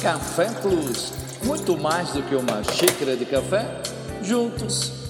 Café 0.00 0.46
Plus, 0.62 1.12
muito 1.44 1.76
mais 1.76 2.10
do 2.10 2.22
que 2.22 2.34
uma 2.34 2.64
xícara 2.64 3.16
de 3.16 3.26
café, 3.26 3.66
juntos 4.22 5.00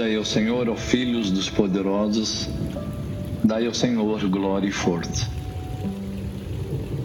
Dai 0.00 0.16
ao 0.16 0.24
Senhor, 0.24 0.66
ó 0.66 0.74
filhos 0.74 1.30
dos 1.30 1.50
poderosos, 1.50 2.48
dai 3.44 3.66
ao 3.66 3.74
Senhor 3.74 4.26
glória 4.30 4.66
e 4.66 4.72
força. 4.72 5.28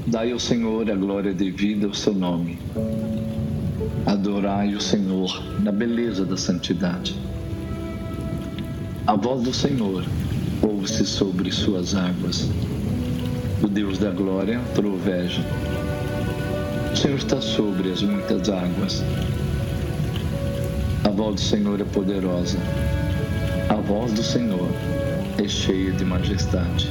Dai 0.07 0.31
ao 0.31 0.39
Senhor 0.39 0.89
a 0.89 0.95
glória 0.95 1.33
devida 1.33 1.87
ao 1.87 1.93
seu 1.93 2.13
nome. 2.13 2.57
Adorai 4.05 4.73
o 4.75 4.79
Senhor 4.79 5.43
na 5.61 5.73
beleza 5.73 6.23
da 6.23 6.37
santidade. 6.37 7.19
A 9.05 9.13
voz 9.17 9.43
do 9.43 9.53
Senhor 9.53 10.05
ouve-se 10.61 11.05
sobre 11.05 11.51
suas 11.51 11.95
águas. 11.95 12.49
O 13.61 13.67
Deus 13.67 13.97
da 13.97 14.11
glória 14.11 14.61
troveja. 14.73 15.41
O 16.93 16.95
Senhor 16.95 17.17
está 17.17 17.41
sobre 17.41 17.91
as 17.91 18.01
muitas 18.01 18.47
águas. 18.47 19.03
A 21.05 21.09
voz 21.09 21.35
do 21.35 21.41
Senhor 21.41 21.79
é 21.79 21.83
poderosa. 21.83 22.57
A 23.69 23.75
voz 23.75 24.11
do 24.11 24.23
Senhor 24.23 24.67
é 25.37 25.47
cheia 25.47 25.91
de 25.91 26.03
majestade. 26.03 26.89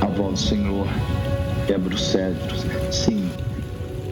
A 0.00 0.06
voz 0.06 0.32
do 0.32 0.48
Senhor 0.48 0.88
quebra 1.64 1.94
os 1.94 2.02
cedros. 2.02 2.66
Sim, 2.90 3.30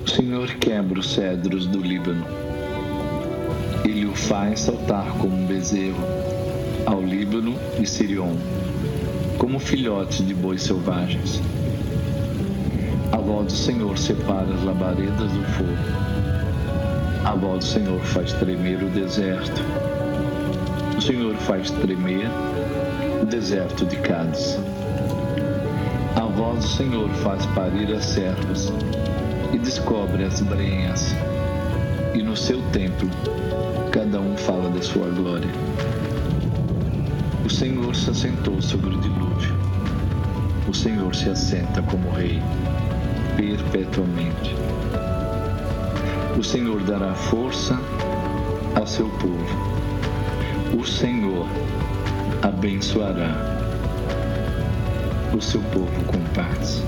o 0.07 0.09
Senhor 0.09 0.47
quebra 0.61 1.01
os 1.01 1.11
cedros 1.11 1.67
do 1.67 1.81
Líbano. 1.81 2.25
Ele 3.85 4.07
o 4.07 4.15
faz 4.15 4.61
saltar 4.61 5.11
como 5.19 5.35
um 5.35 5.47
bezerro 5.47 6.05
ao 6.87 7.03
Líbano 7.03 7.57
e 7.81 7.85
Sirion, 7.85 8.37
como 9.37 9.59
filhotes 9.59 10.25
de 10.25 10.33
bois 10.33 10.63
selvagens. 10.63 11.43
A 13.11 13.17
voz 13.17 13.47
do 13.47 13.59
Senhor 13.59 13.99
separa 13.99 14.55
as 14.55 14.63
labaredas 14.63 15.33
do 15.33 15.43
fogo 15.43 16.20
a 17.25 17.35
voz 17.35 17.59
do 17.59 17.65
Senhor 17.65 18.01
faz 18.01 18.33
tremer 18.35 18.83
o 18.83 18.89
deserto. 18.89 19.63
O 20.97 21.01
Senhor 21.01 21.35
faz 21.37 21.71
tremer 21.71 22.29
o 23.23 23.27
deserto 23.27 23.85
de 23.85 23.97
Cádiz. 23.97 24.59
A 26.17 26.25
voz 26.25 26.65
do 26.65 26.69
Senhor 26.69 27.09
faz 27.11 27.45
parir 27.47 27.93
as 27.95 28.05
servas 28.05 28.73
e 29.53 29.59
descobre 29.59 30.25
as 30.25 30.41
brenhas. 30.41 31.15
E 32.15 32.23
no 32.23 32.37
seu 32.37 32.63
templo, 32.73 33.09
cada 33.93 34.19
um 34.21 34.37
fala 34.37 34.71
da 34.71 34.83
sua 34.83 35.09
glória. 35.11 35.51
O 37.45 37.51
Senhor 37.51 37.95
se 37.95 38.11
assentou 38.11 38.61
sobre 38.63 38.95
o 38.95 39.01
dilúvio. 39.01 39.55
O 40.67 40.75
Senhor 40.75 41.15
se 41.15 41.29
assenta 41.29 41.83
como 41.83 42.11
Rei, 42.13 42.41
perpetuamente. 43.37 44.55
O 46.39 46.43
Senhor 46.43 46.81
dará 46.83 47.15
força 47.15 47.79
ao 48.75 48.87
seu 48.87 49.09
povo. 49.09 50.79
O 50.79 50.87
Senhor 50.87 51.47
abençoará 52.43 53.35
o 55.37 55.41
seu 55.41 55.61
povo 55.63 56.05
com 56.07 56.19
paz. 56.35 56.83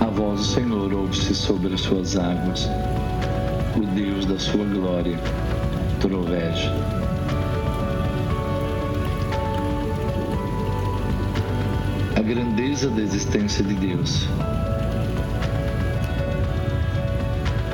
A 0.00 0.06
voz 0.06 0.40
do 0.40 0.46
Senhor 0.46 0.92
ouve-se 0.92 1.34
sobre 1.34 1.74
as 1.74 1.80
suas 1.80 2.16
águas. 2.16 2.68
O 3.76 3.86
Deus 3.94 4.26
da 4.26 4.38
sua 4.38 4.64
glória 4.64 5.18
troveja. 6.00 7.01
Grandeza 12.34 12.88
da 12.88 13.02
existência 13.02 13.62
de 13.62 13.74
Deus. 13.74 14.26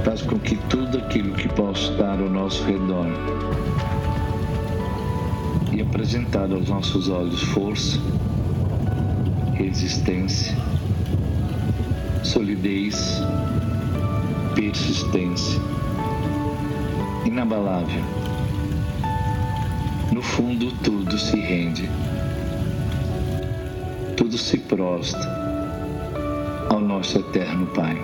Faz 0.05 0.21
com 0.23 0.37
que 0.37 0.57
tudo 0.69 0.99
aquilo 0.99 1.33
que 1.35 1.49
possa 1.49 1.93
estar 1.93 2.21
ao 2.21 2.29
nosso 2.29 2.65
redor 2.65 3.07
e 5.73 5.81
apresentar 5.81 6.51
aos 6.51 6.69
nossos 6.69 7.09
olhos 7.09 7.41
força, 7.41 8.01
resistência, 9.55 10.57
solidez, 12.25 13.23
persistência, 14.57 15.61
inabalável. 17.25 18.03
No 20.11 20.21
fundo, 20.21 20.73
tudo 20.83 21.17
se 21.17 21.39
rende 21.39 21.89
tudo 24.29 24.37
se 24.37 24.59
prostra 24.59 25.27
ao 26.69 26.81
nosso 26.81 27.19
eterno 27.19 27.67
Pai. 27.69 27.97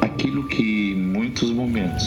Aquilo 0.00 0.46
que 0.46 0.92
em 0.92 0.96
muitos 0.96 1.50
momentos 1.50 2.06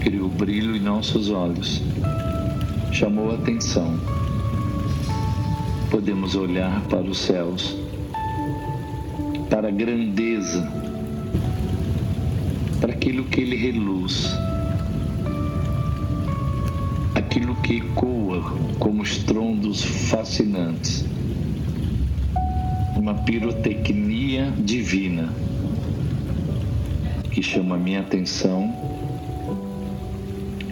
criou 0.00 0.28
brilho 0.28 0.74
em 0.74 0.80
nossos 0.80 1.30
olhos, 1.30 1.80
chamou 2.90 3.32
atenção, 3.32 4.00
podemos 5.92 6.34
olhar 6.34 6.80
para 6.88 7.02
os 7.02 7.18
céus, 7.18 7.76
para 9.48 9.68
a 9.68 9.70
grandeza, 9.70 10.68
para 12.80 12.92
aquilo 12.94 13.22
que 13.26 13.42
ele 13.42 13.54
reluz 13.54 14.28
aquilo 17.28 17.54
que 17.56 17.76
ecoa 17.76 18.40
como 18.78 19.02
estrondos 19.02 19.84
fascinantes. 19.84 21.04
Uma 22.96 23.12
pirotecnia 23.12 24.50
divina 24.56 25.30
que 27.30 27.42
chama 27.42 27.74
a 27.74 27.78
minha 27.78 28.00
atenção 28.00 28.74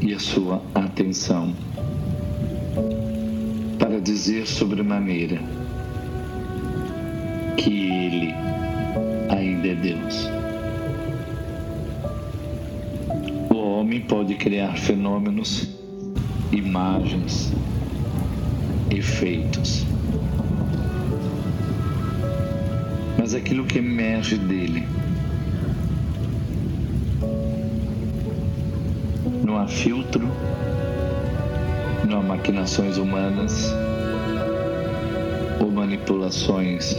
e 0.00 0.14
a 0.14 0.18
sua 0.18 0.62
atenção 0.74 1.54
para 3.78 4.00
dizer 4.00 4.46
sobremaneira 4.46 5.38
que 7.58 7.90
Ele 7.90 8.34
ainda 9.28 9.68
é 9.68 9.74
Deus. 9.74 10.30
O 13.50 13.56
homem 13.56 14.00
pode 14.00 14.36
criar 14.36 14.74
fenômenos 14.78 15.75
imagens, 16.52 17.52
efeitos. 18.90 19.84
Mas 23.18 23.34
aquilo 23.34 23.64
que 23.64 23.78
emerge 23.78 24.36
dele 24.36 24.86
não 29.42 29.58
há 29.58 29.66
filtro, 29.66 30.28
não 32.08 32.20
há 32.20 32.22
maquinações 32.22 32.98
humanas 32.98 33.72
ou 35.60 35.70
manipulações 35.70 36.96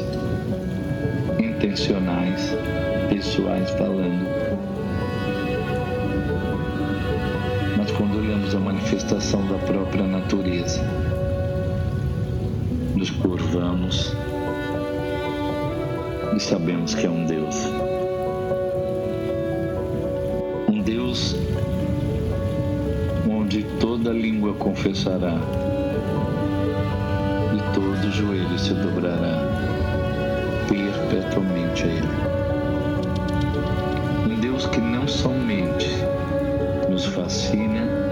intencionais, 1.40 2.54
pessoais 3.10 3.70
falando. 3.72 4.47
Manifestação 8.88 9.46
da 9.46 9.58
própria 9.58 10.06
natureza. 10.08 10.82
Nos 12.96 13.10
curvamos 13.10 14.16
e 16.34 16.40
sabemos 16.40 16.96
que 16.96 17.06
é 17.06 17.10
um 17.10 17.26
Deus. 17.26 17.70
Um 20.70 20.82
Deus 20.82 21.36
onde 23.30 23.64
toda 23.78 24.12
língua 24.12 24.54
confessará 24.54 25.38
e 27.54 27.76
todo 27.76 28.12
joelho 28.12 28.58
se 28.58 28.74
dobrará 28.74 29.38
perpetuamente 30.70 31.84
a 31.84 31.88
Ele. 31.88 32.38
Deus 34.40 34.66
que 34.68 34.80
não 34.80 35.08
somente 35.08 35.88
nos 36.90 37.06
fascina, 37.06 38.07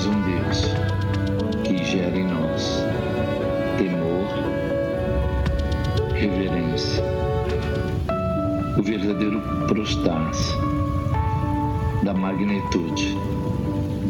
mas 0.00 0.06
um 0.06 0.22
Deus 0.22 0.64
que 1.62 1.84
gera 1.84 2.16
em 2.16 2.24
nós 2.24 2.82
temor, 3.76 4.24
reverência, 6.14 7.04
o 8.78 8.82
verdadeiro 8.82 9.42
prostar-se 9.68 10.54
da 12.02 12.14
magnitude 12.14 13.14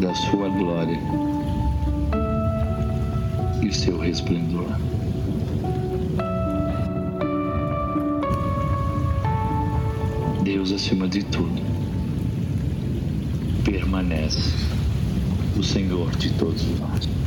da 0.01 0.15
sua 0.15 0.49
glória 0.49 1.01
e 3.61 3.75
seu 3.75 3.99
resplendor. 3.99 4.69
Deus 10.45 10.71
acima 10.71 11.09
de 11.09 11.25
tudo 11.25 11.61
permanece 13.65 14.71
o 15.61 15.63
Senhor 15.63 16.11
de 16.17 16.31
todos 16.31 16.65
nós. 16.81 17.20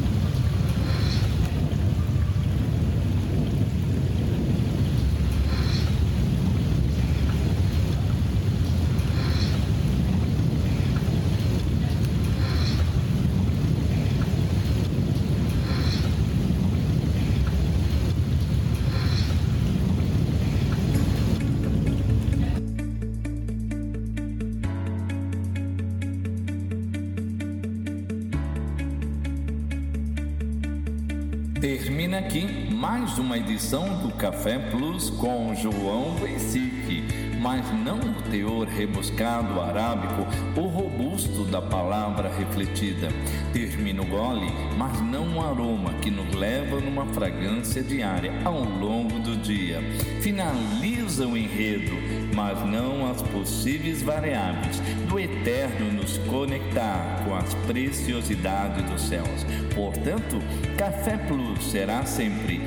Termina 31.63 32.17
aqui 32.17 32.45
mais 32.73 33.17
uma 33.17 33.37
edição 33.37 33.97
do 33.99 34.13
Café 34.15 34.59
Plus 34.59 35.09
com 35.11 35.55
João 35.55 36.13
Vesic, 36.17 37.22
mas 37.43 37.65
não 37.83 37.99
o 37.99 38.21
teor 38.31 38.65
rebuscado 38.69 39.59
arábico 39.59 40.25
ou 40.55 40.67
robusto 40.67 41.43
da 41.43 41.61
palavra 41.61 42.31
refletida. 42.33 43.09
Termina 43.51 44.01
o 44.01 44.05
gole, 44.05 44.49
mas 44.77 45.01
não 45.01 45.35
o 45.35 45.45
aroma 45.45 45.93
que 45.95 46.09
nos 46.09 46.33
leva 46.33 46.79
numa 46.79 47.05
fragrância 47.07 47.83
diária 47.83 48.31
ao 48.45 48.63
longo 48.63 49.19
do 49.19 49.35
dia. 49.35 49.81
Finaliza 50.21 51.27
o 51.27 51.35
enredo, 51.35 51.91
mas 52.33 52.57
não 52.65 53.11
as 53.11 53.21
possíveis 53.21 54.01
variáveis 54.01 54.79
do 55.09 55.19
eterno 55.19 55.91
nos 55.91 56.17
conectar 56.19 57.23
com 57.25 57.35
as 57.35 57.53
preciosidades 57.65 58.89
dos 58.89 59.01
céus. 59.01 59.45
Portanto, 59.75 60.39
Café 60.77 61.17
Plus 61.17 61.71
será 61.71 62.05
sempre 62.05 62.61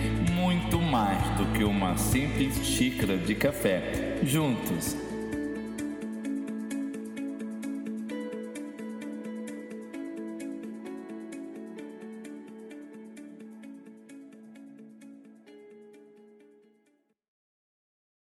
muito 0.47 0.81
mais 0.81 1.29
do 1.31 1.45
que 1.47 1.65
uma 1.65 1.97
simples 1.97 2.65
xícara 2.65 3.17
de 3.17 3.35
café. 3.35 4.17
Juntos 4.23 4.97